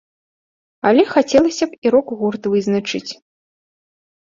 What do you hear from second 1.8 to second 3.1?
і рок-гурт вызначыць.